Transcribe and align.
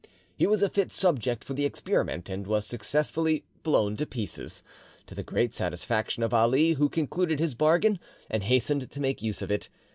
He 0.35 0.47
was 0.47 0.63
a 0.63 0.69
fit 0.71 0.91
subject 0.91 1.43
for 1.43 1.53
the 1.53 1.63
experiment, 1.63 2.27
and 2.27 2.47
was 2.47 2.65
successfully 2.65 3.43
blown 3.61 3.95
to 3.97 4.07
pieces, 4.07 4.63
to 5.05 5.13
the 5.13 5.21
great 5.21 5.53
satisfaction 5.53 6.23
of 6.23 6.33
Ali, 6.33 6.71
who 6.73 6.89
concluded 6.89 7.39
his 7.39 7.53
bargain, 7.53 7.99
and 8.27 8.41
hastened 8.41 8.89
to 8.89 8.99
make 8.99 9.21
use 9.21 9.43
of 9.43 9.51
it. 9.51 9.69